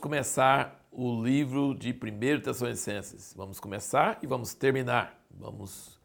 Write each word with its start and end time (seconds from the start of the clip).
começar 0.00 0.88
o 0.90 1.22
livro 1.22 1.74
de 1.74 1.90
1 1.90 2.40
Tessalonicenses. 2.40 3.34
Vamos 3.36 3.60
começar 3.60 4.18
e 4.22 4.26
vamos 4.26 4.54
terminar. 4.54 5.22
Vamos 5.30 6.00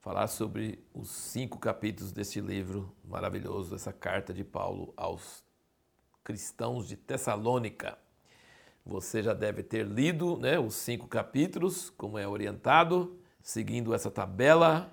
falar 0.00 0.26
sobre 0.26 0.84
os 0.92 1.08
cinco 1.08 1.56
capítulos 1.56 2.10
deste 2.10 2.40
livro 2.40 2.92
maravilhoso, 3.04 3.76
essa 3.76 3.92
carta 3.92 4.34
de 4.34 4.42
Paulo 4.42 4.92
aos 4.96 5.44
cristãos 6.24 6.88
de 6.88 6.96
Tessalônica. 6.96 7.96
Você 8.84 9.22
já 9.22 9.34
deve 9.34 9.62
ter 9.62 9.86
lido 9.86 10.36
né, 10.38 10.58
os 10.58 10.74
cinco 10.74 11.06
capítulos, 11.06 11.90
como 11.90 12.18
é 12.18 12.26
orientado, 12.26 13.16
seguindo 13.40 13.94
essa 13.94 14.10
tabela 14.10 14.90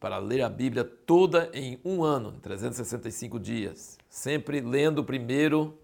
para 0.00 0.16
ler 0.16 0.40
a 0.40 0.48
Bíblia 0.48 0.84
toda 0.84 1.50
em 1.52 1.78
um 1.84 2.02
ano, 2.02 2.32
365 2.40 3.38
dias. 3.38 3.98
Sempre 4.08 4.60
lendo 4.60 5.04
primeiro 5.04 5.78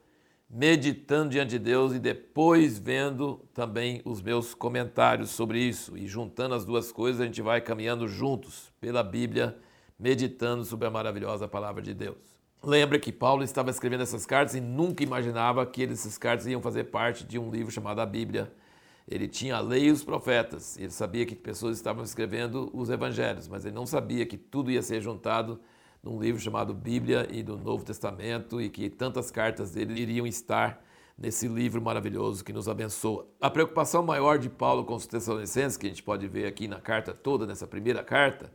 meditando 0.48 1.30
diante 1.30 1.50
de 1.50 1.58
Deus 1.58 1.92
e 1.92 1.98
depois 1.98 2.78
vendo 2.78 3.40
também 3.52 4.00
os 4.04 4.22
meus 4.22 4.54
comentários 4.54 5.30
sobre 5.30 5.58
isso. 5.60 5.96
E 5.96 6.06
juntando 6.06 6.54
as 6.54 6.64
duas 6.64 6.92
coisas, 6.92 7.20
a 7.20 7.26
gente 7.26 7.42
vai 7.42 7.60
caminhando 7.60 8.06
juntos 8.06 8.72
pela 8.80 9.02
Bíblia, 9.02 9.56
meditando 9.98 10.64
sobre 10.64 10.86
a 10.86 10.90
maravilhosa 10.90 11.48
palavra 11.48 11.82
de 11.82 11.94
Deus. 11.94 12.34
Lembra 12.62 12.98
que 12.98 13.12
Paulo 13.12 13.42
estava 13.42 13.70
escrevendo 13.70 14.02
essas 14.02 14.24
cartas 14.24 14.54
e 14.54 14.60
nunca 14.60 15.02
imaginava 15.02 15.66
que 15.66 15.82
essas 15.82 16.16
cartas 16.16 16.46
iam 16.46 16.62
fazer 16.62 16.84
parte 16.84 17.24
de 17.24 17.38
um 17.38 17.50
livro 17.50 17.70
chamado 17.70 18.00
a 18.00 18.06
Bíblia. 18.06 18.50
Ele 19.06 19.28
tinha 19.28 19.56
a 19.56 19.60
lei 19.60 19.88
e 19.88 19.90
os 19.90 20.02
profetas, 20.02 20.78
ele 20.78 20.90
sabia 20.90 21.26
que 21.26 21.34
pessoas 21.34 21.76
estavam 21.76 22.02
escrevendo 22.02 22.70
os 22.72 22.88
evangelhos, 22.88 23.46
mas 23.46 23.66
ele 23.66 23.74
não 23.74 23.84
sabia 23.84 24.24
que 24.24 24.38
tudo 24.38 24.70
ia 24.70 24.80
ser 24.80 25.02
juntado 25.02 25.60
num 26.04 26.20
livro 26.20 26.38
chamado 26.38 26.74
Bíblia 26.74 27.26
e 27.30 27.42
do 27.42 27.56
Novo 27.56 27.82
Testamento 27.82 28.60
e 28.60 28.68
que 28.68 28.90
tantas 28.90 29.30
cartas 29.30 29.70
dele 29.70 29.98
iriam 29.98 30.26
estar 30.26 30.84
nesse 31.16 31.48
livro 31.48 31.80
maravilhoso 31.80 32.44
que 32.44 32.52
nos 32.52 32.68
abençoa. 32.68 33.26
A 33.40 33.48
preocupação 33.48 34.02
maior 34.02 34.38
de 34.38 34.50
Paulo 34.50 34.84
com 34.84 34.94
os 34.94 35.06
Tessalonicenses, 35.06 35.78
que 35.78 35.86
a 35.86 35.88
gente 35.88 36.02
pode 36.02 36.28
ver 36.28 36.46
aqui 36.46 36.68
na 36.68 36.78
carta 36.78 37.14
toda, 37.14 37.46
nessa 37.46 37.66
primeira 37.66 38.04
carta, 38.04 38.52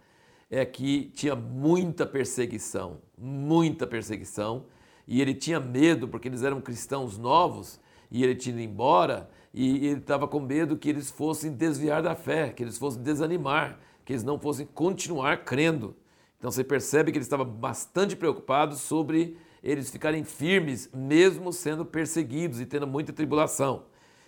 é 0.48 0.64
que 0.64 1.12
tinha 1.16 1.36
muita 1.36 2.06
perseguição, 2.06 3.00
muita 3.18 3.88
perseguição, 3.88 4.66
e 5.08 5.20
ele 5.20 5.34
tinha 5.34 5.60
medo 5.60 6.08
porque 6.08 6.28
eles 6.28 6.44
eram 6.44 6.62
cristãos 6.62 7.18
novos 7.18 7.80
e 8.12 8.24
ele 8.24 8.36
tinha 8.36 8.54
ido 8.54 8.62
embora 8.62 9.28
e 9.52 9.88
ele 9.88 10.02
estava 10.02 10.28
com 10.28 10.40
medo 10.40 10.78
que 10.78 10.88
eles 10.88 11.10
fossem 11.10 11.52
desviar 11.52 12.04
da 12.04 12.14
fé, 12.14 12.50
que 12.50 12.62
eles 12.62 12.78
fossem 12.78 13.02
desanimar, 13.02 13.80
que 14.06 14.14
eles 14.14 14.24
não 14.24 14.38
fossem 14.38 14.68
continuar 14.68 15.44
crendo. 15.44 15.96
Então 16.40 16.50
você 16.50 16.64
percebe 16.64 17.12
que 17.12 17.18
ele 17.18 17.24
estava 17.24 17.44
bastante 17.44 18.16
preocupado 18.16 18.76
sobre 18.76 19.38
eles 19.62 19.92
ficarem 19.92 20.24
firmes, 20.24 20.90
mesmo 20.94 21.52
sendo 21.52 21.86
perseguidos 21.86 22.62
e 22.62 22.66
tendo 22.66 22.88
muita 22.88 23.12
tribulação. 23.12 23.84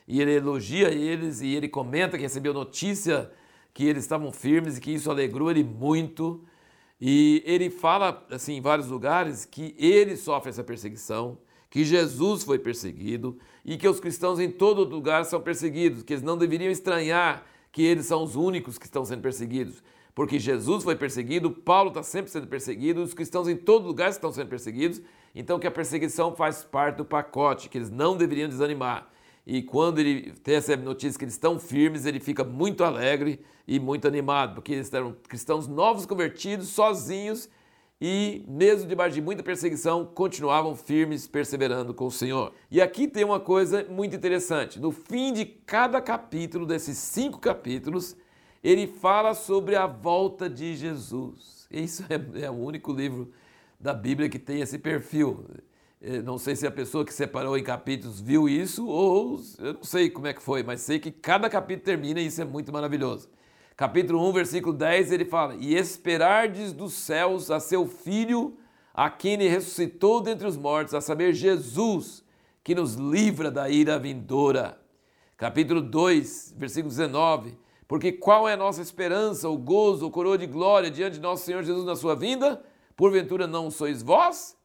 E 0.06 0.22
ele 0.22 0.36
elogia 0.36 0.89
eles 0.89 1.39
e 1.39 1.56
ele 1.56 1.70
comenta 1.70 2.17
que 2.17 2.23
recebeu 2.23 2.54
notícia 2.54 3.32
que 3.73 3.86
eles 3.86 4.04
estavam 4.04 4.30
firmes 4.30 4.78
e 4.78 4.82
que 4.82 4.92
isso 4.92 5.09
alegrou 5.09 5.50
ele 5.50 5.64
muito. 5.64 6.44
E 7.00 7.42
ele 7.45 7.70
fala 7.70 8.26
assim 8.30 8.56
em 8.56 8.62
vários 8.62 8.88
lugares 8.88 9.45
que 9.45 9.73
ele 9.78 10.17
sofre 10.17 10.50
essa 10.50 10.66
perseguição, 10.66 11.38
que 11.70 11.86
Jesus 11.86 12.44
foi 12.44 12.59
perseguido 12.59 13.39
e 13.64 13.78
que 13.78 13.88
os 13.88 14.02
cristãos 14.02 14.38
em 14.38 14.52
todo 14.52 14.84
lugar 14.84 15.23
são 15.23 15.39
perseguidos, 15.39 16.04
que 16.04 16.12
eles 16.12 16.23
não 16.23 16.38
deveriam 16.38 16.70
estranhar 16.70 17.45
que 17.72 17.82
eles 17.82 18.06
são 18.06 18.22
os 18.22 18.36
únicos 18.36 18.78
que 18.78 18.86
estão 18.86 19.06
sendo 19.06 19.22
perseguidos 19.22 19.82
porque 20.14 20.38
Jesus 20.38 20.84
foi 20.84 20.95
perseguido, 20.95 21.52
Paulo 21.52 21.90
está 21.90 22.04
sempre 22.04 22.31
sendo 22.31 22.48
perseguido, 22.48 23.02
os 23.02 23.14
cristãos 23.14 23.48
em 23.48 23.56
todo 23.56 23.88
lugar 23.88 24.10
estão 24.10 24.32
sendo 24.32 24.48
perseguidos, 24.48 25.02
então 25.33 25.60
que 25.60 25.67
a 25.67 25.72
perseguição 25.72 26.36
faz 26.36 26.64
parte 26.64 26.98
do 26.98 27.05
pacote, 27.05 27.70
que 27.70 27.77
eles 27.77 27.89
não 27.89 28.17
deveriam 28.17 28.49
desanimar. 28.49 29.10
E 29.45 29.61
quando 29.61 29.99
ele 29.99 30.33
recebe 30.45 30.83
notícia 30.83 31.17
que 31.17 31.26
eles 31.26 31.33
estão 31.33 31.58
firmes, 31.58 32.05
ele 32.05 32.20
fica 32.20 32.44
muito 32.44 32.83
alegre 32.83 33.39
e 33.67 33.80
muito 33.80 34.08
animado, 34.08 34.55
porque 34.55 34.73
eles 34.73 34.94
eram 34.94 35.16
cristãos 35.27 35.67
novos 35.67 36.05
convertidos, 36.05 36.70
sozinhos, 36.70 37.49
e 37.99 38.43
mesmo 38.48 38.88
debaixo 38.88 39.14
de 39.14 39.22
muita 39.22 39.43
perseguição, 39.43 40.05
continuavam 40.05 40.76
firmes, 40.76 41.28
perseverando 41.28 41.93
com 41.93 42.08
o 42.08 42.11
Senhor. 42.11 42.52
E 42.70 42.82
aqui 42.82 43.08
tem 43.08 43.23
uma 43.23 43.39
coisa 43.39 43.86
muito 43.89 44.16
interessante: 44.16 44.80
no 44.80 44.92
fim 44.92 45.32
de 45.32 45.45
cada 45.45 46.02
capítulo, 46.02 46.66
desses 46.66 46.98
cinco 46.98 47.39
capítulos, 47.39 48.16
ele 48.64 48.88
fala 48.88 49.33
sobre 49.33 49.76
a 49.76 49.88
volta 49.88 50.49
de 50.49 50.76
Jesus. 50.76 51.67
Isso 51.72 52.04
é, 52.10 52.44
é 52.45 52.49
o 52.49 52.55
único 52.55 52.92
livro 52.92 53.32
da 53.80 53.94
Bíblia 53.94 54.30
que 54.30 54.38
tem 54.38 54.61
esse 54.61 54.77
perfil. 54.77 55.45
Eu 56.02 56.23
não 56.23 56.38
sei 56.38 56.55
se 56.55 56.66
a 56.66 56.72
pessoa 56.72 57.05
que 57.05 57.14
separou 57.14 57.58
em 57.58 57.64
capítulos 57.64 58.20
viu 58.20 58.49
isso 58.49 58.88
ou 58.88 59.39
eu 59.60 59.73
não 59.76 59.83
sei 59.83 60.10
como 60.10 60.27
é 60.27 60.33
que 60.33 60.42
foi, 60.42 60.64
mas 60.64 60.82
sei 60.82 60.99
que 60.99 61.11
cada 61.11 61.49
capítulo 61.49 61.86
termina 61.86 62.20
e 62.20 62.26
isso 62.26 62.42
é 62.42 62.45
muito 62.45 62.72
maravilhoso. 62.72 63.30
Capítulo 63.76 64.27
1, 64.30 64.33
versículo 64.33 64.73
10, 64.76 65.11
ele 65.11 65.26
fala: 65.26 65.55
E 65.55 65.76
esperardes 65.76 66.73
dos 66.73 66.93
céus 66.93 67.49
a 67.49 67.60
seu 67.60 67.88
filho, 67.88 68.58
a 68.93 69.10
quem 69.10 69.33
ele 69.33 69.48
ressuscitou 69.48 70.22
dentre 70.22 70.48
os 70.48 70.58
mortos, 70.58 70.93
a 70.93 71.02
saber, 71.02 71.33
Jesus, 71.33 72.23
que 72.64 72.76
nos 72.76 72.95
livra 72.95 73.49
da 73.49 73.70
ira 73.70 73.98
vindoura. 73.98 74.80
Capítulo 75.38 75.82
2, 75.82 76.55
versículo 76.58 76.89
19: 76.89 77.58
porque 77.92 78.14
qual 78.14 78.48
é 78.48 78.54
a 78.54 78.58
nossa 78.58 78.82
esperança, 78.82 79.50
o 79.50 79.58
gozo, 79.58 80.08
o 80.08 80.10
coroa 80.10 80.38
de 80.38 80.48
glória 80.48 80.90
diante 80.90 81.16
de 81.16 81.20
nosso 81.20 81.44
Senhor 81.44 81.62
Jesus 81.62 81.86
na 81.86 81.94
sua 81.94 82.16
vinda? 82.16 82.64
Porventura 82.96 83.46
não 83.46 83.70
sois 83.70 84.02
vós? 84.02 84.56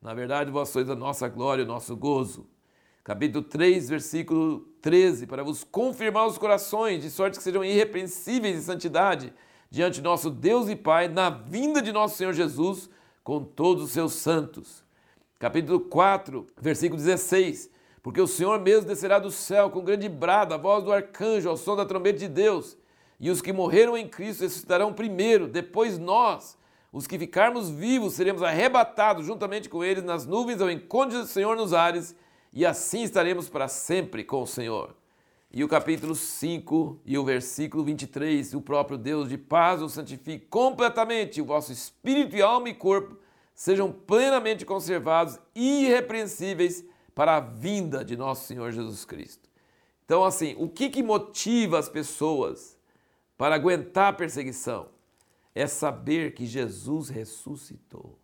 Na 0.00 0.12
verdade, 0.12 0.50
vós 0.50 0.70
sois 0.70 0.90
a 0.90 0.96
nossa 0.96 1.28
glória, 1.28 1.62
o 1.62 1.66
nosso 1.66 1.96
gozo. 1.96 2.44
Capítulo 3.04 3.44
3, 3.44 3.88
versículo 3.88 4.66
13, 4.80 5.28
para 5.28 5.44
vos 5.44 5.62
confirmar 5.62 6.26
os 6.26 6.36
corações, 6.36 7.04
de 7.04 7.08
sorte 7.08 7.36
que 7.36 7.44
sejam 7.44 7.64
irrepreensíveis 7.64 8.58
em 8.58 8.60
santidade 8.60 9.32
diante 9.70 9.94
de 9.94 10.02
nosso 10.02 10.28
Deus 10.28 10.68
e 10.68 10.74
Pai, 10.74 11.06
na 11.06 11.30
vinda 11.30 11.80
de 11.80 11.92
nosso 11.92 12.16
Senhor 12.16 12.32
Jesus, 12.32 12.90
com 13.22 13.44
todos 13.44 13.84
os 13.84 13.90
seus 13.92 14.14
santos. 14.14 14.84
Capítulo 15.38 15.78
4, 15.78 16.48
versículo 16.60 17.00
16, 17.00 17.70
porque 18.02 18.20
o 18.20 18.26
Senhor 18.26 18.58
mesmo 18.60 18.88
descerá 18.88 19.18
do 19.18 19.30
céu 19.30 19.70
com 19.70 19.84
grande 19.84 20.08
brado, 20.08 20.52
a 20.52 20.56
voz 20.56 20.82
do 20.82 20.92
arcanjo, 20.92 21.48
ao 21.48 21.56
som 21.56 21.76
da 21.76 21.86
trombeta 21.86 22.18
de 22.18 22.28
Deus, 22.28 22.76
e 23.20 23.30
os 23.30 23.40
que 23.40 23.52
morreram 23.52 23.96
em 23.96 24.08
Cristo 24.08 24.42
ressuscitarão 24.42 24.92
primeiro, 24.92 25.46
depois 25.46 25.98
nós, 25.98 26.58
os 26.92 27.06
que 27.06 27.18
ficarmos 27.18 27.70
vivos, 27.70 28.14
seremos 28.14 28.42
arrebatados 28.42 29.26
juntamente 29.26 29.68
com 29.68 29.84
eles 29.84 30.02
nas 30.02 30.26
nuvens 30.26 30.60
ao 30.60 30.70
encontro 30.70 31.20
do 31.20 31.26
Senhor 31.26 31.56
nos 31.56 31.72
ares, 31.72 32.16
e 32.52 32.66
assim 32.66 33.02
estaremos 33.04 33.48
para 33.48 33.68
sempre 33.68 34.24
com 34.24 34.42
o 34.42 34.46
Senhor. 34.46 34.94
E 35.54 35.62
o 35.62 35.68
capítulo 35.68 36.14
5 36.14 37.00
e 37.04 37.16
o 37.16 37.24
versículo 37.24 37.84
23, 37.84 38.54
o 38.54 38.60
próprio 38.60 38.98
Deus 38.98 39.28
de 39.28 39.38
paz 39.38 39.80
o 39.80 39.88
santifique 39.88 40.46
completamente, 40.46 41.40
o 41.40 41.44
vosso 41.44 41.70
espírito 41.70 42.34
e 42.34 42.42
alma 42.42 42.68
e 42.68 42.74
corpo 42.74 43.16
sejam 43.54 43.92
plenamente 43.92 44.64
conservados, 44.64 45.38
irrepreensíveis, 45.54 46.84
para 47.14 47.36
a 47.36 47.40
vinda 47.40 48.04
de 48.04 48.16
nosso 48.16 48.46
Senhor 48.46 48.72
Jesus 48.72 49.04
Cristo. 49.04 49.48
Então, 50.04 50.24
assim, 50.24 50.54
o 50.58 50.68
que, 50.68 50.90
que 50.90 51.02
motiva 51.02 51.78
as 51.78 51.88
pessoas 51.88 52.76
para 53.36 53.54
aguentar 53.54 54.08
a 54.08 54.16
perseguição? 54.16 54.88
É 55.54 55.66
saber 55.66 56.34
que 56.34 56.46
Jesus 56.46 57.08
ressuscitou. 57.08 58.18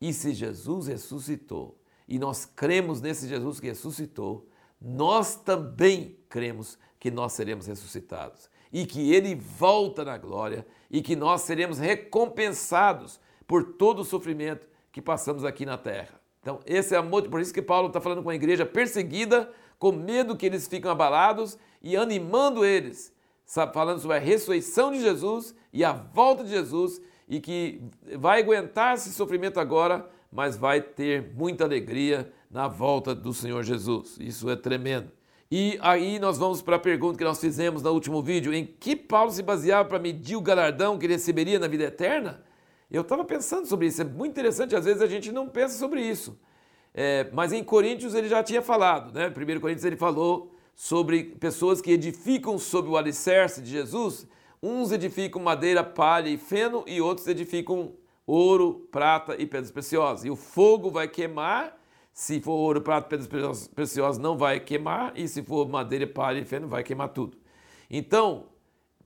E 0.00 0.12
se 0.12 0.32
Jesus 0.32 0.86
ressuscitou, 0.86 1.78
e 2.06 2.18
nós 2.18 2.44
cremos 2.44 3.00
nesse 3.00 3.28
Jesus 3.28 3.60
que 3.60 3.66
ressuscitou, 3.66 4.48
nós 4.80 5.34
também 5.34 6.16
cremos 6.28 6.78
que 6.98 7.10
nós 7.10 7.32
seremos 7.32 7.66
ressuscitados 7.66 8.48
e 8.72 8.86
que 8.86 9.12
ele 9.12 9.34
volta 9.34 10.04
na 10.04 10.16
glória 10.16 10.66
e 10.90 11.02
que 11.02 11.16
nós 11.16 11.42
seremos 11.42 11.78
recompensados 11.78 13.20
por 13.46 13.74
todo 13.74 14.00
o 14.00 14.04
sofrimento 14.04 14.66
que 14.92 15.02
passamos 15.02 15.44
aqui 15.44 15.64
na 15.64 15.78
terra. 15.78 16.17
Então, 16.40 16.60
esse 16.66 16.94
é 16.94 16.98
amor, 16.98 17.28
por 17.28 17.40
isso 17.40 17.52
que 17.52 17.62
Paulo 17.62 17.88
está 17.88 18.00
falando 18.00 18.22
com 18.22 18.30
a 18.30 18.34
igreja 18.34 18.64
perseguida, 18.64 19.50
com 19.78 19.92
medo 19.92 20.36
que 20.36 20.46
eles 20.46 20.66
ficam 20.66 20.90
abalados 20.90 21.58
e 21.82 21.96
animando 21.96 22.64
eles, 22.64 23.12
falando 23.72 24.00
sobre 24.00 24.16
a 24.16 24.20
ressurreição 24.20 24.92
de 24.92 25.00
Jesus 25.00 25.54
e 25.72 25.84
a 25.84 25.92
volta 25.92 26.44
de 26.44 26.50
Jesus 26.50 27.00
e 27.28 27.40
que 27.40 27.82
vai 28.16 28.40
aguentar 28.40 28.94
esse 28.94 29.12
sofrimento 29.12 29.60
agora, 29.60 30.08
mas 30.32 30.56
vai 30.56 30.80
ter 30.80 31.32
muita 31.34 31.64
alegria 31.64 32.32
na 32.50 32.66
volta 32.66 33.14
do 33.14 33.32
Senhor 33.34 33.62
Jesus. 33.62 34.16
Isso 34.18 34.48
é 34.48 34.56
tremendo. 34.56 35.12
E 35.50 35.78
aí 35.80 36.18
nós 36.18 36.36
vamos 36.36 36.60
para 36.60 36.76
a 36.76 36.80
pergunta 36.80 37.16
que 37.16 37.24
nós 37.24 37.40
fizemos 37.40 37.82
no 37.82 37.90
último 37.90 38.22
vídeo: 38.22 38.52
em 38.52 38.66
que 38.66 38.94
Paulo 38.94 39.30
se 39.30 39.42
baseava 39.42 39.88
para 39.88 39.98
medir 39.98 40.36
o 40.36 40.42
galardão 40.42 40.98
que 40.98 41.06
ele 41.06 41.14
receberia 41.14 41.58
na 41.58 41.68
vida 41.68 41.84
eterna? 41.84 42.42
Eu 42.90 43.02
estava 43.02 43.24
pensando 43.24 43.66
sobre 43.66 43.86
isso, 43.86 44.00
é 44.00 44.04
muito 44.04 44.32
interessante, 44.32 44.74
às 44.74 44.84
vezes 44.84 45.02
a 45.02 45.06
gente 45.06 45.30
não 45.30 45.48
pensa 45.48 45.78
sobre 45.78 46.00
isso. 46.00 46.38
É, 46.94 47.28
mas 47.32 47.52
em 47.52 47.62
Coríntios 47.62 48.14
ele 48.14 48.28
já 48.28 48.42
tinha 48.42 48.62
falado, 48.62 49.12
né? 49.12 49.28
1 49.28 49.60
Coríntios 49.60 49.84
ele 49.84 49.96
falou 49.96 50.54
sobre 50.74 51.24
pessoas 51.24 51.80
que 51.80 51.90
edificam 51.90 52.58
sobre 52.58 52.90
o 52.90 52.96
alicerce 52.96 53.60
de 53.60 53.70
Jesus. 53.70 54.26
Uns 54.62 54.90
edificam 54.90 55.40
madeira, 55.42 55.84
palha 55.84 56.28
e 56.28 56.38
feno, 56.38 56.82
e 56.86 57.00
outros 57.00 57.26
edificam 57.26 57.92
ouro, 58.26 58.88
prata 58.90 59.34
e 59.38 59.46
pedras 59.46 59.70
preciosas. 59.70 60.24
E 60.24 60.30
o 60.30 60.36
fogo 60.36 60.90
vai 60.90 61.08
queimar 61.08 61.78
Se 62.12 62.40
for 62.40 62.52
ouro, 62.52 62.80
prata, 62.80 63.08
pedras 63.08 63.68
preciosas, 63.68 64.18
não 64.20 64.36
vai 64.36 64.58
queimar, 64.58 65.12
e 65.14 65.28
se 65.28 65.40
for 65.40 65.68
madeira, 65.68 66.04
palha 66.04 66.40
e 66.40 66.44
feno, 66.44 66.66
vai 66.66 66.82
queimar 66.82 67.10
tudo. 67.10 67.38
Então, 67.88 68.46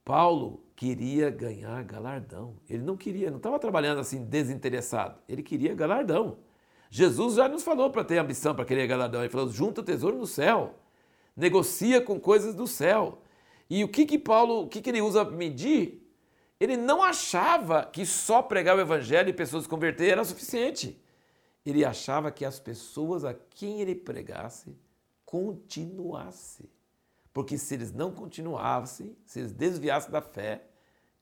Paulo 0.04 0.64
queria 0.75 1.31
ganhar 1.31 1.82
galardão. 1.84 2.56
Ele 2.69 2.82
não 2.82 2.96
queria, 2.96 3.31
não 3.31 3.37
estava 3.37 3.58
trabalhando 3.58 4.00
assim 4.00 4.25
desinteressado. 4.25 5.20
Ele 5.28 5.43
queria 5.43 5.75
galardão. 5.75 6.38
Jesus 6.90 7.37
já 7.37 7.49
nos 7.49 7.62
falou 7.62 7.90
para 7.90 8.04
ter 8.04 8.19
ambição, 8.19 8.54
para 8.54 8.64
querer 8.64 8.87
galardão. 8.87 9.20
Ele 9.20 9.31
falou: 9.31 9.49
junta 9.49 9.81
o 9.81 9.84
tesouro 9.84 10.19
no 10.19 10.26
céu, 10.26 10.75
negocia 11.37 12.00
com 12.00 12.19
coisas 12.20 12.54
do 12.54 12.66
céu. 12.66 13.22
E 13.70 13.82
o 13.84 13.88
que 13.88 14.04
que 14.04 14.19
Paulo, 14.19 14.64
o 14.64 14.69
que 14.69 14.82
que 14.82 14.90
ele 14.90 15.00
usa 15.00 15.25
para 15.25 15.34
medir? 15.34 16.02
Ele 16.60 16.76
não 16.76 17.02
achava 17.02 17.84
que 17.84 18.04
só 18.04 18.43
pregar 18.43 18.76
o 18.76 18.81
evangelho 18.81 19.28
e 19.28 19.32
pessoas 19.32 19.64
se 19.64 19.69
converter 19.69 20.10
era 20.10 20.25
suficiente. 20.25 21.00
Ele 21.64 21.84
achava 21.84 22.31
que 22.31 22.44
as 22.44 22.60
pessoas 22.60 23.25
a 23.25 23.34
quem 23.34 23.81
ele 23.81 23.94
pregasse 23.94 24.76
continuassem. 25.25 26.69
Porque 27.32 27.56
se 27.56 27.75
eles 27.75 27.93
não 27.93 28.11
continuassem, 28.11 29.17
se 29.25 29.40
eles 29.40 29.52
desviassem 29.52 30.11
da 30.11 30.20
fé, 30.20 30.62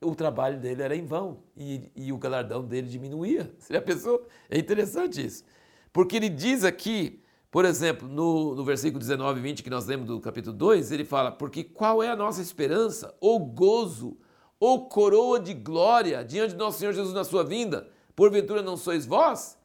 o 0.02 0.14
trabalho 0.14 0.58
dele 0.58 0.82
era 0.82 0.96
em 0.96 1.04
vão 1.04 1.42
e, 1.56 1.90
e 1.94 2.12
o 2.12 2.18
galardão 2.18 2.64
dele 2.64 2.88
diminuía. 2.88 3.54
Você 3.58 3.74
já 3.74 3.82
pensou? 3.82 4.26
É 4.48 4.58
interessante 4.58 5.24
isso. 5.24 5.44
Porque 5.92 6.16
ele 6.16 6.28
diz 6.28 6.64
aqui, 6.64 7.22
por 7.50 7.64
exemplo, 7.64 8.08
no, 8.08 8.54
no 8.54 8.64
versículo 8.64 8.98
19 8.98 9.38
e 9.38 9.42
20 9.42 9.62
que 9.62 9.70
nós 9.70 9.86
lemos 9.86 10.06
do 10.06 10.20
capítulo 10.20 10.56
2, 10.56 10.90
ele 10.92 11.04
fala: 11.04 11.30
Porque 11.30 11.62
qual 11.62 12.02
é 12.02 12.08
a 12.08 12.16
nossa 12.16 12.40
esperança, 12.40 13.14
ou 13.20 13.38
gozo, 13.38 14.16
ou 14.58 14.88
coroa 14.88 15.38
de 15.38 15.52
glória 15.52 16.24
diante 16.24 16.52
de 16.52 16.58
nosso 16.58 16.78
Senhor 16.78 16.92
Jesus 16.92 17.14
na 17.14 17.24
sua 17.24 17.44
vinda? 17.44 17.88
Porventura 18.16 18.62
não 18.62 18.76
sois 18.76 19.04
vós? 19.06 19.58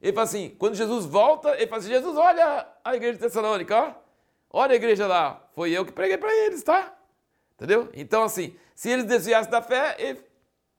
Ele 0.00 0.12
fala 0.12 0.24
assim: 0.24 0.54
quando 0.58 0.74
Jesus 0.74 1.04
volta, 1.04 1.50
ele 1.56 1.66
fala 1.66 1.80
assim: 1.80 1.90
Jesus, 1.90 2.16
olha 2.16 2.66
a 2.84 2.96
igreja 2.96 3.14
de 3.14 3.20
Tessalônica, 3.20 3.76
ó. 3.76 4.01
Olha 4.52 4.72
a 4.72 4.76
igreja 4.76 5.06
lá, 5.06 5.48
foi 5.54 5.70
eu 5.70 5.84
que 5.84 5.92
preguei 5.92 6.18
para 6.18 6.32
eles, 6.44 6.62
tá? 6.62 6.94
Entendeu? 7.54 7.88
Então, 7.94 8.22
assim, 8.22 8.54
se 8.74 8.90
eles 8.90 9.06
desviassem 9.06 9.50
da 9.50 9.62
fé, 9.62 9.96
ele 9.98 10.20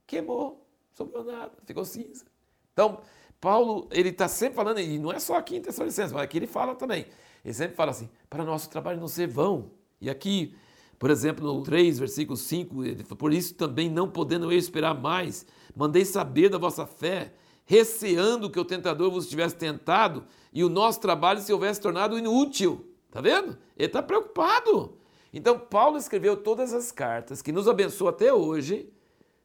queimou, 0.06 0.68
sobrou 0.94 1.24
nada, 1.24 1.52
ficou 1.66 1.84
cinza. 1.84 2.26
Então, 2.72 3.02
Paulo, 3.42 3.88
ele 3.92 4.10
está 4.10 4.28
sempre 4.28 4.56
falando, 4.56 4.80
e 4.80 5.00
não 5.00 5.12
é 5.12 5.20
só 5.20 5.38
aqui 5.38 5.56
em 5.56 5.62
Tessalonicenses, 5.62 6.14
mas 6.14 6.22
aqui 6.22 6.38
ele 6.38 6.46
fala 6.46 6.76
também. 6.76 7.08
Ele 7.44 7.54
sempre 7.54 7.76
fala 7.76 7.92
assim, 7.92 8.10
para 8.30 8.44
nosso 8.44 8.70
trabalho 8.70 9.00
não 9.00 9.08
ser 9.08 9.28
vão. 9.28 9.72
E 10.00 10.10
aqui, 10.10 10.56
por 11.00 11.10
exemplo, 11.10 11.46
no 11.46 11.64
3, 11.64 11.98
versículo 11.98 12.38
5, 12.38 12.86
ele 12.86 13.04
fala, 13.04 13.18
por 13.18 13.34
isso 13.34 13.56
também 13.56 13.90
não 13.90 14.08
podendo 14.08 14.52
eu 14.52 14.58
esperar 14.58 14.94
mais, 14.94 15.48
mandei 15.76 16.06
saber 16.06 16.48
da 16.48 16.60
vossa 16.60 16.86
fé, 16.86 17.34
receando 17.66 18.52
que 18.52 18.60
o 18.60 18.66
tentador 18.66 19.10
vos 19.10 19.28
tivesse 19.28 19.56
tentado 19.56 20.26
e 20.54 20.64
o 20.64 20.70
nosso 20.70 21.00
trabalho 21.00 21.42
se 21.42 21.52
houvesse 21.52 21.82
tornado 21.82 22.20
inútil. 22.20 22.93
Tá 23.14 23.22
vendo? 23.22 23.56
Ele 23.78 23.86
está 23.86 24.02
preocupado. 24.02 24.98
Então, 25.32 25.60
Paulo 25.60 26.00
escreveu 26.00 26.36
todas 26.36 26.74
as 26.74 26.92
cartas 26.92 27.44
que 27.44 27.52
nos 27.52 27.68
abençoam 27.68 28.10
até 28.10 28.34
hoje, 28.34 28.92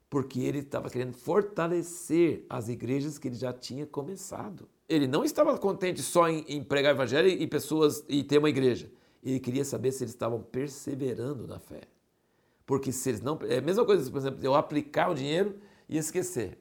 porque 0.08 0.40
ele 0.40 0.60
estava 0.60 0.88
querendo 0.88 1.12
fortalecer 1.12 2.46
as 2.48 2.70
igrejas 2.70 3.18
que 3.18 3.28
ele 3.28 3.34
já 3.34 3.52
tinha 3.52 3.84
começado. 3.84 4.66
Ele 4.88 5.06
não 5.06 5.22
estava 5.22 5.58
contente 5.58 6.00
só 6.00 6.30
em, 6.30 6.46
em 6.48 6.64
pregar 6.64 6.94
o 6.94 6.96
evangelho 6.96 7.28
e 7.28 7.46
pessoas 7.46 8.02
e 8.08 8.24
ter 8.24 8.38
uma 8.38 8.48
igreja. 8.48 8.90
Ele 9.22 9.38
queria 9.38 9.66
saber 9.66 9.92
se 9.92 10.02
eles 10.02 10.14
estavam 10.14 10.40
perseverando 10.40 11.46
na 11.46 11.58
fé. 11.58 11.82
Porque 12.64 12.90
se 12.90 13.10
eles 13.10 13.20
não. 13.20 13.38
É 13.42 13.58
a 13.58 13.62
mesma 13.62 13.84
coisa, 13.84 14.10
por 14.10 14.16
exemplo, 14.16 14.40
eu 14.42 14.54
aplicar 14.54 15.10
o 15.10 15.14
dinheiro 15.14 15.58
e 15.86 15.98
esquecer. 15.98 16.58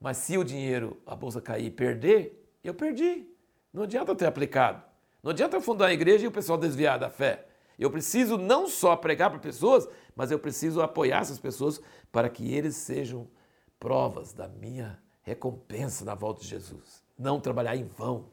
Mas 0.00 0.16
se 0.16 0.36
o 0.36 0.42
dinheiro, 0.42 0.96
a 1.06 1.14
bolsa 1.14 1.40
cair 1.40 1.66
e 1.66 1.70
perder, 1.70 2.44
eu 2.64 2.74
perdi. 2.74 3.24
Não 3.72 3.84
adianta 3.84 4.10
eu 4.10 4.16
ter 4.16 4.26
aplicado. 4.26 4.93
Não 5.24 5.30
adianta 5.30 5.56
eu 5.56 5.62
fundar 5.62 5.86
a 5.86 5.92
igreja 5.94 6.26
e 6.26 6.28
o 6.28 6.30
pessoal 6.30 6.58
desviar 6.58 6.98
da 6.98 7.08
fé. 7.08 7.46
Eu 7.78 7.90
preciso 7.90 8.36
não 8.36 8.68
só 8.68 8.94
pregar 8.94 9.30
para 9.30 9.38
pessoas, 9.38 9.88
mas 10.14 10.30
eu 10.30 10.38
preciso 10.38 10.82
apoiar 10.82 11.22
essas 11.22 11.38
pessoas 11.38 11.80
para 12.12 12.28
que 12.28 12.52
eles 12.52 12.76
sejam 12.76 13.26
provas 13.80 14.34
da 14.34 14.46
minha 14.46 14.98
recompensa 15.22 16.04
na 16.04 16.14
volta 16.14 16.42
de 16.42 16.48
Jesus. 16.48 17.02
Não 17.18 17.40
trabalhar 17.40 17.74
em 17.74 17.84
vão. 17.84 18.26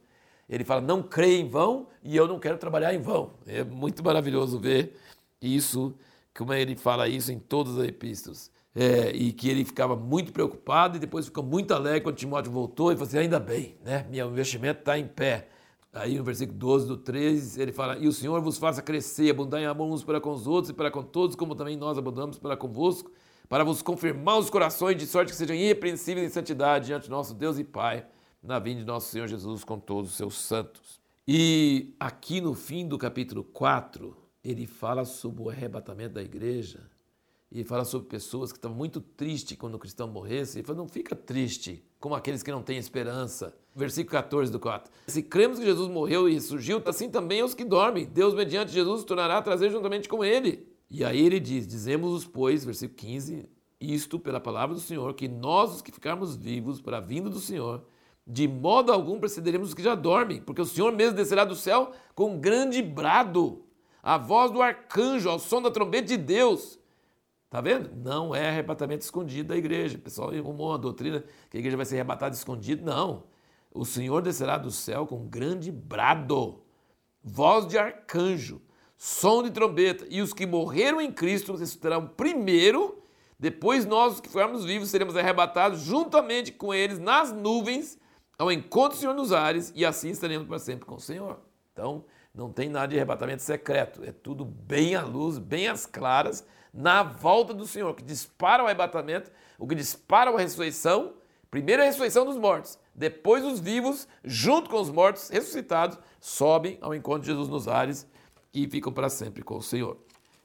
Ele 0.50 0.66
fala, 0.66 0.82
não 0.82 1.02
creia 1.02 1.40
em 1.40 1.48
vão 1.48 1.88
e 2.04 2.18
eu 2.18 2.28
não 2.28 2.38
quero 2.38 2.58
trabalhar 2.58 2.94
em 2.94 3.02
vão. 3.02 3.36
É 3.48 3.64
muito 3.64 4.04
maravilhoso 4.04 4.60
ver 4.60 5.00
isso, 5.42 5.96
como 6.36 6.54
ele 6.54 6.76
fala 6.76 7.08
isso 7.08 7.32
em 7.32 7.40
todas 7.40 7.78
as 7.78 7.88
epístolas. 7.88 8.52
É, 8.76 9.12
e 9.12 9.32
que 9.32 9.50
ele 9.50 9.64
ficava 9.64 9.96
muito 9.96 10.34
preocupado 10.34 10.98
e 10.98 11.00
depois 11.00 11.26
ficou 11.26 11.44
muito 11.44 11.74
alegre 11.74 12.02
quando 12.02 12.18
Timóteo 12.18 12.52
voltou 12.52 12.92
e 12.92 12.96
falou 12.96 13.08
assim, 13.08 13.18
ainda 13.18 13.40
bem, 13.40 13.78
né? 13.82 14.06
meu 14.10 14.30
investimento 14.30 14.80
está 14.80 15.00
em 15.00 15.08
pé. 15.08 15.48
Aí 15.94 16.18
no 16.18 16.24
versículo 16.24 16.58
12 16.58 16.88
do 16.88 16.98
13, 16.98 17.62
ele 17.62 17.72
fala: 17.72 17.98
E 17.98 18.08
o 18.08 18.14
Senhor 18.14 18.40
vos 18.42 18.58
faça 18.58 18.82
crescer, 18.82 19.30
abundar 19.30 19.60
em 19.62 19.66
amor 19.66 19.92
uns 19.92 20.04
para 20.04 20.22
com 20.22 20.32
os 20.32 20.48
outros 20.48 20.70
e 20.70 20.74
para 20.74 20.90
com 20.90 21.04
todos, 21.04 21.36
como 21.36 21.54
também 21.54 21.76
nós 21.76 21.98
abundamos 21.98 22.40
para 22.40 22.56
convosco, 22.56 23.12
para 23.50 23.66
vos 23.66 23.82
confirmar 23.82 24.38
os 24.38 24.50
corações, 24.50 24.96
de 24.96 25.06
sorte 25.06 25.32
que 25.32 25.38
sejam 25.38 25.56
irrepreensíveis 25.56 26.26
em 26.26 26.34
santidade 26.34 26.86
diante 26.86 27.10
nosso 27.10 27.34
Deus 27.34 27.60
e 27.60 27.64
Pai, 27.66 28.06
na 28.42 28.58
vinda 28.58 28.80
de 28.80 28.86
nosso 28.86 29.12
Senhor 29.12 29.28
Jesus 29.28 29.66
com 29.66 29.78
todos 29.78 30.12
os 30.12 30.18
seus 30.18 30.36
santos. 30.36 31.02
E 31.28 31.94
aqui 32.00 32.40
no 32.40 32.54
fim 32.54 32.88
do 32.88 32.98
capítulo 32.98 33.44
4, 33.44 34.16
ele 34.44 34.66
fala 34.66 35.04
sobre 35.04 35.44
o 35.44 35.50
arrebatamento 35.50 36.14
da 36.14 36.24
igreja. 36.24 36.80
E 37.52 37.66
fala 37.66 37.84
sobre 37.84 38.08
pessoas 38.08 38.52
que 38.52 38.58
estavam 38.58 38.78
muito 38.78 39.02
tristes 39.02 39.58
quando 39.58 39.76
o 39.76 39.80
cristão 39.80 40.08
morresse. 40.08 40.60
Ele 40.60 40.66
fala: 40.66 40.78
não 40.78 40.88
fica 40.88 41.16
triste 41.16 41.84
como 42.00 42.16
aqueles 42.16 42.42
que 42.42 42.52
não 42.52 42.64
têm 42.64 42.78
esperança. 42.78 43.54
Versículo 43.76 44.12
14 44.12 44.52
do 44.52 44.60
4. 44.60 44.92
Se 45.08 45.22
cremos 45.22 45.60
que 45.60 45.66
Jesus 45.66 45.90
morreu 45.90 46.30
e 46.30 46.34
ressurgiu, 46.34 46.82
assim 46.86 47.10
também 47.10 47.44
os 47.44 47.54
que 47.54 47.66
dormem. 47.66 48.06
Deus, 48.06 48.34
mediante 48.34 48.72
Jesus, 48.72 49.04
tornará 49.04 49.38
a 49.38 49.42
trazer 49.42 49.70
juntamente 49.70 50.08
com 50.08 50.24
ele. 50.24 50.68
E 50.90 51.04
aí 51.04 51.26
ele 51.26 51.40
diz: 51.40 51.68
Dizemos-os, 51.68 52.26
pois, 52.26 52.64
versículo 52.64 52.98
15, 52.98 53.50
isto 53.82 54.18
pela 54.18 54.40
palavra 54.40 54.76
do 54.76 54.82
Senhor, 54.82 55.14
que 55.14 55.28
nós, 55.28 55.76
os 55.76 55.82
que 55.82 55.92
ficarmos 55.92 56.36
vivos 56.36 56.80
para 56.80 56.98
a 56.98 57.02
vinda 57.02 57.30
do 57.30 57.40
Senhor, 57.40 57.84
de 58.26 58.48
modo 58.48 58.92
algum 58.94 59.20
precederemos 59.20 59.70
os 59.70 59.74
que 59.74 59.84
já 59.84 59.96
dormem, 59.96 60.42
porque 60.42 60.62
o 60.62 60.66
Senhor 60.66 60.92
mesmo 60.94 61.16
descerá 61.16 61.44
do 61.44 61.56
céu 61.56 61.92
com 62.16 62.36
um 62.36 62.40
grande 62.40 62.82
brado, 62.82 63.66
a 64.02 64.18
voz 64.18 64.52
do 64.52 64.62
arcanjo, 64.62 65.30
ao 65.30 65.40
som 65.40 65.62
da 65.62 65.72
trombeta 65.72 66.08
de 66.08 66.18
Deus. 66.18 66.80
Tá 67.52 67.60
vendo? 67.60 67.94
Não 67.94 68.34
é 68.34 68.48
arrebatamento 68.48 69.04
escondido 69.04 69.50
da 69.50 69.58
igreja. 69.58 69.98
O 69.98 70.02
pessoal 70.02 70.30
arrumou 70.30 70.70
uma 70.70 70.78
doutrina 70.78 71.22
que 71.50 71.58
a 71.58 71.60
igreja 71.60 71.76
vai 71.76 71.86
ser 71.86 71.96
arrebatada 71.96 72.34
escondido. 72.34 72.82
Não. 72.86 73.26
O 73.74 73.84
Senhor 73.84 74.22
descerá 74.22 74.58
do 74.58 74.72
céu 74.72 75.06
com 75.06 75.28
grande 75.28 75.70
brado, 75.70 76.64
voz 77.22 77.68
de 77.68 77.78
arcanjo, 77.78 78.62
som 78.98 79.44
de 79.44 79.52
trombeta, 79.52 80.06
e 80.10 80.22
os 80.22 80.34
que 80.34 80.46
morreram 80.46 81.02
em 81.02 81.12
Cristo 81.12 81.52
ressuscitarão 81.52 82.08
primeiro, 82.08 83.04
depois 83.38 83.86
nós, 83.86 84.22
que 84.22 84.30
formos 84.30 84.64
vivos, 84.64 84.90
seremos 84.90 85.18
arrebatados 85.18 85.82
juntamente 85.82 86.54
com 86.54 86.74
eles 86.74 87.00
nas 87.00 87.34
nuvens, 87.34 87.98
ao 88.38 88.50
encontro 88.50 88.98
do 88.98 89.02
Senhor 89.02 89.14
nos 89.14 89.34
ares, 89.34 89.74
e 89.76 89.86
assim 89.86 90.10
estaremos 90.12 90.48
para 90.48 90.60
sempre 90.60 90.86
com 90.86 90.96
o 90.96 91.02
Senhor. 91.02 91.38
Então, 91.74 92.06
não 92.34 92.50
tem 92.50 92.70
nada 92.70 92.88
de 92.88 92.96
arrebatamento 92.96 93.42
secreto, 93.42 94.04
é 94.06 94.14
tudo 94.14 94.46
bem 94.46 94.96
à 94.96 95.04
luz, 95.04 95.38
bem 95.38 95.68
às 95.68 95.86
claras, 95.86 96.46
na 96.74 97.04
volta 97.04 97.54
do 97.54 97.68
Senhor, 97.68 97.94
que 97.94 98.04
dispara 98.04 98.64
o 98.64 98.66
arrebatamento, 98.66 99.32
o 99.60 99.68
que 99.68 99.76
dispara 99.76 100.32
a 100.32 100.38
ressurreição, 100.38 101.14
primeiro 101.50 101.82
a 101.82 101.86
ressurreição 101.86 102.26
dos 102.26 102.38
mortos, 102.38 102.80
depois 102.96 103.44
os 103.44 103.60
vivos, 103.60 104.08
junto 104.24 104.70
com 104.70 104.80
os 104.80 104.90
mortos 104.90 105.30
ressuscitados, 105.30 105.98
sobem 106.20 106.78
ao 106.82 106.96
encontro 106.96 107.22
de 107.22 107.28
Jesus 107.28 107.48
nos 107.48 107.68
ares 107.68 108.08
e 108.54 108.68
ficam 108.68 108.92
para 108.92 109.10
sempre 109.10 109.44
com 109.44 109.58
o 109.58 109.62
Senhor. 109.62 109.98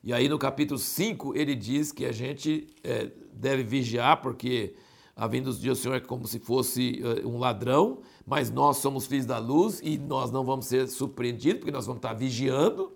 E 0.02 0.12
aí 0.12 0.28
no 0.28 0.38
capítulo 0.38 0.78
5 0.78 1.36
ele 1.36 1.54
diz 1.54 1.90
que 1.90 2.04
a 2.04 2.12
gente 2.12 2.68
é, 2.82 3.10
deve 3.32 3.62
vigiar, 3.62 4.20
porque 4.20 4.74
a 5.14 5.26
vinda 5.26 5.50
do 5.50 5.56
dia 5.56 5.72
do 5.72 5.76
Senhor 5.76 5.94
é 5.94 6.00
como 6.00 6.26
se 6.28 6.38
fosse 6.38 7.02
uh, 7.02 7.28
um 7.28 7.38
ladrão, 7.38 8.00
mas 8.26 8.50
nós 8.50 8.76
somos 8.76 9.06
filhos 9.06 9.26
da 9.26 9.38
luz 9.38 9.80
e 9.82 9.96
nós 9.96 10.30
não 10.30 10.44
vamos 10.44 10.66
ser 10.66 10.86
surpreendidos, 10.88 11.60
porque 11.60 11.72
nós 11.72 11.86
vamos 11.86 11.98
estar 11.98 12.12
vigiando 12.12 12.92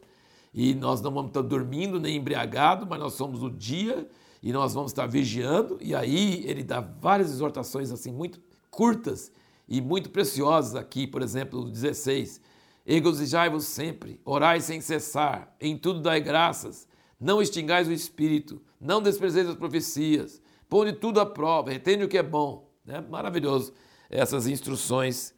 e 0.53 0.75
nós 0.75 1.01
não 1.01 1.13
vamos 1.13 1.31
estar 1.31 1.43
dormindo 1.43 2.01
nem 2.01 2.17
embriagados, 2.17 2.87
mas 2.89 2.99
nós 2.99 3.15
somos 3.15 3.43
o 3.43 3.51
dia 3.51 4.09
e 4.43 4.53
nós 4.53 4.75
vamos 4.75 4.91
estar 4.91 5.07
vigiando. 5.07 5.79
E 5.81 5.95
aí 5.95 6.43
ele 6.47 6.63
dá 6.63 6.81
várias 6.81 7.31
exortações 7.31 7.91
assim 7.91 8.13
muito 8.13 8.41
curtas 8.71 9.31
e 9.69 9.81
muito 9.81 10.11
preciosas 10.11 10.75
aqui, 10.75 11.07
por 11.07 11.23
exemplo, 11.23 11.61
o 11.61 11.71
16. 11.71 12.41
Egozijai-vos 12.87 13.67
sempre, 13.67 14.21
orai 14.25 14.61
sem 14.61 14.81
cessar, 14.81 15.55
em 15.61 15.77
tudo 15.77 16.01
dai 16.01 16.21
graças, 16.21 16.89
não 17.21 17.41
extingais 17.41 17.87
o 17.87 17.93
espírito, 17.93 18.61
não 18.81 19.01
desprezeis 19.01 19.49
as 19.49 19.55
profecias, 19.55 20.43
põe 20.69 20.93
tudo 20.93 21.21
à 21.21 21.27
prova, 21.27 21.71
retende 21.71 22.05
o 22.05 22.09
que 22.09 22.19
é 22.19 22.23
bom. 22.23 22.69
Né? 22.85 23.01
Maravilhoso 23.01 23.73
essas 24.11 24.49
instruções 24.49 25.33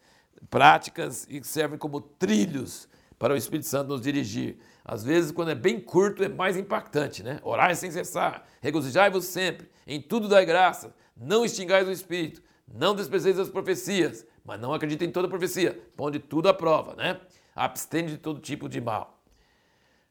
práticas 0.48 1.26
e 1.28 1.44
servem 1.44 1.78
como 1.78 2.00
trilhos 2.00 2.88
para 3.22 3.34
o 3.34 3.36
Espírito 3.36 3.68
Santo 3.68 3.90
nos 3.90 4.00
dirigir. 4.00 4.56
Às 4.84 5.04
vezes, 5.04 5.30
quando 5.30 5.52
é 5.52 5.54
bem 5.54 5.78
curto, 5.78 6.24
é 6.24 6.28
mais 6.28 6.56
impactante, 6.56 7.22
né? 7.22 7.38
Orai 7.44 7.72
sem 7.76 7.88
cessar, 7.88 8.44
regozijai-vos 8.60 9.26
sempre, 9.26 9.70
em 9.86 10.02
tudo 10.02 10.26
dai 10.26 10.44
graça, 10.44 10.92
não 11.16 11.44
extingais 11.44 11.86
o 11.86 11.92
Espírito, 11.92 12.42
Não 12.74 12.96
desprezeis 12.96 13.38
as 13.38 13.48
profecias, 13.48 14.26
mas 14.44 14.58
não 14.58 14.74
acredite 14.74 15.04
em 15.04 15.10
toda 15.10 15.28
profecia. 15.28 15.80
Põe 15.96 16.18
tudo 16.18 16.48
à 16.48 16.54
prova, 16.54 16.96
né? 16.96 17.20
Abstende 17.54 18.12
de 18.12 18.18
todo 18.18 18.40
tipo 18.40 18.68
de 18.68 18.80
mal. 18.80 19.22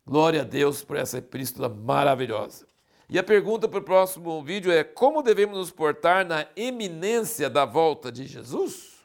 Glória 0.05 0.41
a 0.41 0.45
Deus 0.45 0.81
por 0.81 0.95
essa 0.95 1.17
epístola 1.17 1.67
maravilhosa. 1.67 2.65
E 3.09 3.19
a 3.19 3.23
pergunta 3.23 3.67
para 3.67 3.79
o 3.79 3.83
próximo 3.83 4.41
vídeo 4.41 4.71
é: 4.71 4.85
como 4.85 5.21
devemos 5.21 5.57
nos 5.57 5.71
portar 5.71 6.25
na 6.25 6.45
eminência 6.55 7.49
da 7.49 7.65
volta 7.65 8.09
de 8.09 8.25
Jesus? 8.25 9.01